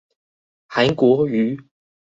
[0.67, 1.59] 韓國瑜